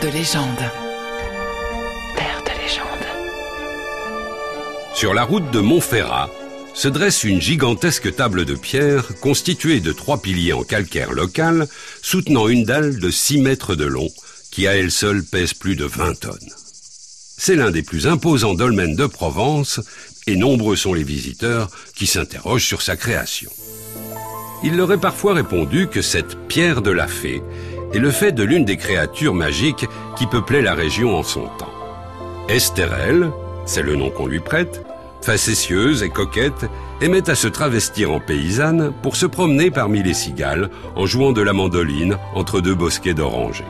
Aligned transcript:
Terre 0.00 0.12
de 0.12 0.16
légende. 0.18 0.70
Terre 2.16 2.42
de 2.44 2.62
légende. 2.62 3.06
Sur 4.94 5.12
la 5.14 5.24
route 5.24 5.50
de 5.50 5.60
Montferrat 5.60 6.30
se 6.74 6.88
dresse 6.88 7.24
une 7.24 7.40
gigantesque 7.40 8.14
table 8.14 8.44
de 8.44 8.54
pierre 8.54 9.08
constituée 9.20 9.80
de 9.80 9.92
trois 9.92 10.20
piliers 10.22 10.52
en 10.52 10.62
calcaire 10.62 11.12
local 11.12 11.66
soutenant 12.02 12.48
une 12.48 12.64
dalle 12.64 12.98
de 12.98 13.10
6 13.10 13.38
mètres 13.40 13.74
de 13.74 13.86
long 13.86 14.08
qui 14.52 14.68
à 14.68 14.76
elle 14.76 14.92
seule 14.92 15.24
pèse 15.24 15.54
plus 15.54 15.74
de 15.74 15.84
20 15.84 16.20
tonnes. 16.20 16.52
C'est 17.36 17.56
l'un 17.56 17.70
des 17.70 17.82
plus 17.82 18.06
imposants 18.06 18.54
dolmens 18.54 18.94
de 18.94 19.06
Provence 19.06 19.80
et 20.26 20.36
nombreux 20.36 20.76
sont 20.76 20.94
les 20.94 21.04
visiteurs 21.04 21.70
qui 21.96 22.06
s'interrogent 22.06 22.66
sur 22.66 22.82
sa 22.82 22.96
création. 22.96 23.50
Il 24.62 24.76
leur 24.76 24.92
est 24.92 25.00
parfois 25.00 25.34
répondu 25.34 25.88
que 25.88 26.02
cette 26.02 26.36
pierre 26.46 26.82
de 26.82 26.90
la 26.90 27.08
fée 27.08 27.42
est 27.92 27.98
le 27.98 28.10
fait 28.10 28.32
de 28.32 28.42
l'une 28.42 28.64
des 28.64 28.76
créatures 28.76 29.34
magiques 29.34 29.86
qui 30.16 30.26
peuplaient 30.26 30.62
la 30.62 30.74
région 30.74 31.16
en 31.16 31.22
son 31.22 31.46
temps. 31.58 31.72
Estérelle, 32.48 33.30
c'est 33.66 33.82
le 33.82 33.96
nom 33.96 34.10
qu'on 34.10 34.26
lui 34.26 34.40
prête, 34.40 34.84
facétieuse 35.20 36.02
et 36.02 36.08
coquette, 36.08 36.66
aimait 37.00 37.28
à 37.28 37.34
se 37.34 37.48
travestir 37.48 38.10
en 38.10 38.20
paysanne 38.20 38.92
pour 39.02 39.16
se 39.16 39.26
promener 39.26 39.70
parmi 39.70 40.02
les 40.02 40.14
cigales 40.14 40.70
en 40.96 41.06
jouant 41.06 41.32
de 41.32 41.42
la 41.42 41.52
mandoline 41.52 42.18
entre 42.34 42.60
deux 42.60 42.74
bosquets 42.74 43.14
d'orangers. 43.14 43.64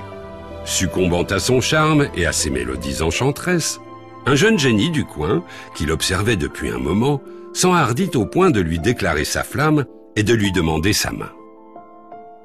Succombant 0.64 1.24
à 1.24 1.38
son 1.38 1.60
charme 1.60 2.09
et 2.14 2.26
à 2.26 2.32
ses 2.32 2.50
mélodies 2.50 3.02
enchanteresses, 3.02 3.80
un 4.26 4.34
jeune 4.34 4.59
génie 4.59 4.90
du 4.90 5.04
coin, 5.04 5.42
qui 5.74 5.87
l'observait 5.87 6.37
depuis 6.37 6.68
un 6.68 6.78
moment, 6.78 7.23
s'enhardit 7.54 8.10
au 8.14 8.26
point 8.26 8.50
de 8.50 8.60
lui 8.60 8.78
déclarer 8.78 9.24
sa 9.24 9.42
flamme 9.42 9.84
et 10.16 10.23
de 10.23 10.34
lui 10.34 10.52
demander 10.52 10.92
sa 10.92 11.10
main. 11.10 11.30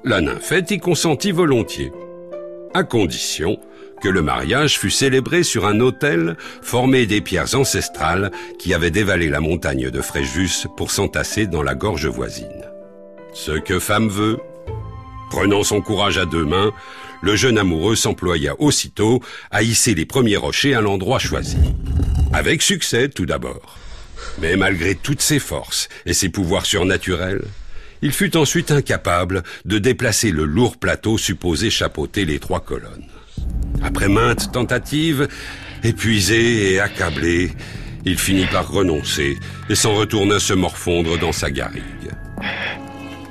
La 0.06 0.20
nymphette 0.20 0.70
y 0.70 0.78
consentit 0.78 1.32
volontiers, 1.32 1.90
à 2.74 2.82
condition 2.82 3.58
que 4.02 4.08
le 4.10 4.20
mariage 4.20 4.78
fût 4.78 4.90
célébré 4.90 5.42
sur 5.42 5.64
un 5.64 5.80
autel 5.80 6.36
formé 6.60 7.06
des 7.06 7.22
pierres 7.22 7.54
ancestrales 7.54 8.30
qui 8.58 8.74
avaient 8.74 8.90
dévalé 8.90 9.30
la 9.30 9.40
montagne 9.40 9.88
de 9.88 10.02
Fréjus 10.02 10.66
pour 10.76 10.90
s'entasser 10.90 11.46
dans 11.46 11.62
la 11.62 11.74
gorge 11.74 12.06
voisine. 12.06 12.66
Ce 13.32 13.52
que 13.52 13.78
femme 13.78 14.10
veut. 14.10 14.38
Prenant 15.30 15.64
son 15.64 15.80
courage 15.80 16.18
à 16.18 16.26
deux 16.26 16.44
mains, 16.44 16.72
le 17.22 17.34
jeune 17.34 17.56
amoureux 17.56 17.96
s'employa 17.96 18.56
aussitôt 18.58 19.22
à 19.50 19.62
hisser 19.62 19.94
les 19.94 20.04
premiers 20.04 20.36
rochers 20.36 20.74
à 20.74 20.82
l'endroit 20.82 21.18
choisi. 21.18 21.56
Avec 22.34 22.60
succès 22.60 23.08
tout 23.08 23.24
d'abord. 23.24 23.78
Mais 24.38 24.56
malgré 24.56 24.96
toutes 24.96 25.22
ses 25.22 25.38
forces 25.38 25.88
et 26.04 26.12
ses 26.12 26.28
pouvoirs 26.28 26.66
surnaturels, 26.66 27.44
il 28.04 28.12
fut 28.12 28.36
ensuite 28.36 28.70
incapable 28.70 29.42
de 29.64 29.78
déplacer 29.78 30.30
le 30.30 30.44
lourd 30.44 30.76
plateau 30.76 31.16
supposé 31.16 31.70
chapeauter 31.70 32.26
les 32.26 32.38
trois 32.38 32.60
colonnes. 32.60 33.08
Après 33.82 34.08
maintes 34.08 34.52
tentatives, 34.52 35.26
épuisé 35.82 36.74
et 36.74 36.80
accablé, 36.80 37.52
il 38.04 38.18
finit 38.18 38.44
par 38.44 38.70
renoncer 38.70 39.38
et 39.70 39.74
s'en 39.74 39.94
retourna 39.94 40.38
se 40.38 40.52
morfondre 40.52 41.18
dans 41.18 41.32
sa 41.32 41.50
garrigue. 41.50 41.82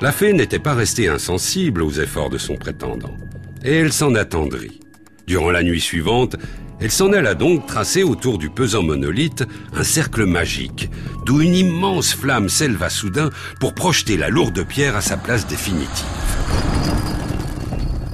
La 0.02 0.12
fée 0.12 0.34
n'était 0.34 0.58
pas 0.58 0.74
restée 0.74 1.08
insensible 1.08 1.84
aux 1.84 1.92
efforts 1.92 2.32
de 2.32 2.40
son 2.40 2.56
prétendant, 2.56 3.16
et 3.64 3.76
elle 3.76 3.94
s'en 3.94 4.16
attendrit. 4.16 4.80
Durant 5.28 5.52
la 5.52 5.62
nuit 5.62 5.82
suivante, 5.82 6.36
elle 6.84 6.92
s'en 6.92 7.14
alla 7.14 7.34
donc 7.34 7.66
tracer 7.66 8.04
autour 8.04 8.38
du 8.38 8.50
pesant 8.50 8.84
monolithe 8.84 9.46
un 9.74 9.86
cercle 9.86 10.26
magique, 10.26 10.90
d'où 11.26 11.40
une 11.40 11.56
immense 11.56 12.14
flamme 12.14 12.50
s'éleva 12.50 12.90
soudain 12.90 13.30
pour 13.62 13.74
projeter 13.74 14.18
la 14.18 14.28
lourde 14.28 14.68
pierre 14.68 14.98
à 14.98 15.02
sa 15.02 15.16
place 15.16 15.48
définitive. 15.48 16.06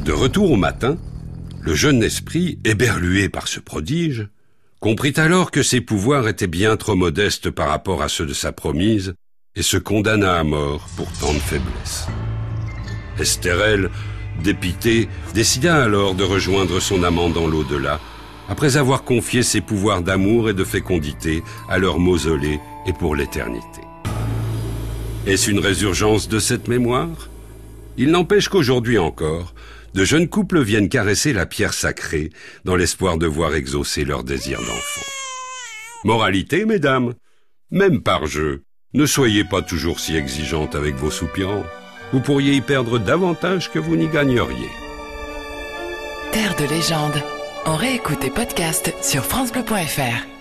De 0.05 0.11
retour 0.11 0.51
au 0.51 0.55
matin, 0.55 0.97
le 1.61 1.73
jeune 1.73 2.03
esprit, 2.03 2.59
éberlué 2.63 3.27
par 3.27 3.47
ce 3.47 3.59
prodige, 3.59 4.27
comprit 4.79 5.13
alors 5.17 5.49
que 5.49 5.63
ses 5.63 5.81
pouvoirs 5.81 6.27
étaient 6.27 6.45
bien 6.45 6.77
trop 6.77 6.95
modestes 6.95 7.49
par 7.49 7.69
rapport 7.69 8.03
à 8.03 8.07
ceux 8.07 8.27
de 8.27 8.33
sa 8.33 8.51
promise, 8.51 9.15
et 9.55 9.63
se 9.63 9.77
condamna 9.77 10.35
à 10.35 10.43
mort 10.43 10.87
pour 10.95 11.11
tant 11.13 11.33
de 11.33 11.39
faiblesse. 11.39 12.05
Estérelle, 13.19 13.89
dépitée, 14.43 15.09
décida 15.33 15.83
alors 15.83 16.13
de 16.13 16.23
rejoindre 16.23 16.79
son 16.79 17.01
amant 17.01 17.29
dans 17.29 17.47
l'au-delà, 17.47 17.99
après 18.49 18.77
avoir 18.77 19.03
confié 19.03 19.43
ses 19.43 19.61
pouvoirs 19.61 20.01
d'amour 20.01 20.49
et 20.49 20.53
de 20.53 20.63
fécondité 20.63 21.43
à 21.69 21.77
leur 21.77 21.99
mausolée 21.99 22.59
et 22.87 22.93
pour 22.93 23.15
l'éternité. 23.15 23.81
Est-ce 25.27 25.51
une 25.51 25.59
résurgence 25.59 26.27
de 26.27 26.39
cette 26.39 26.67
mémoire? 26.67 27.29
Il 27.97 28.11
n'empêche 28.11 28.49
qu'aujourd'hui 28.49 28.97
encore, 28.97 29.53
de 29.93 30.03
jeunes 30.03 30.27
couples 30.27 30.61
viennent 30.61 30.89
caresser 30.89 31.33
la 31.33 31.45
pierre 31.45 31.73
sacrée 31.73 32.31
dans 32.65 32.75
l'espoir 32.75 33.17
de 33.17 33.27
voir 33.27 33.53
exaucer 33.55 34.05
leur 34.05 34.23
désir 34.23 34.59
d'enfant. 34.59 35.05
Moralité, 36.03 36.65
mesdames, 36.65 37.13
même 37.71 38.01
par 38.01 38.25
jeu, 38.25 38.63
ne 38.93 39.05
soyez 39.05 39.43
pas 39.43 39.61
toujours 39.61 39.99
si 39.99 40.15
exigeantes 40.15 40.75
avec 40.75 40.95
vos 40.95 41.11
soupirants. 41.11 41.65
Vous 42.11 42.21
pourriez 42.21 42.53
y 42.55 42.61
perdre 42.61 42.97
davantage 42.97 43.69
que 43.71 43.77
vous 43.77 43.95
n'y 43.95 44.07
gagneriez. 44.07 44.69
Terre 46.31 46.55
de 46.55 46.65
légende. 46.65 47.21
On 47.65 47.75
réécoute 47.75 48.23
et 48.23 48.29
podcast 48.29 48.93
sur 49.01 49.23
FranceBleu.fr. 49.23 50.38